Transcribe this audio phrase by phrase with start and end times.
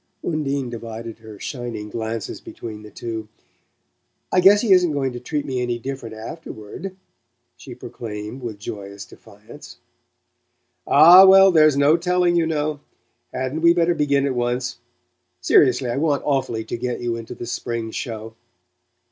[0.23, 3.27] Undine divided her shining glances between the two.
[4.33, 6.95] "I guess he isn't going to treat me any different afterward,"
[7.55, 9.77] she proclaimed with joyous defiance.
[10.87, 12.79] "Ah, well, there's no telling, you know.
[13.31, 14.79] Hadn't we better begin at once?
[15.39, 18.33] Seriously, I want awfully to get you into the spring show."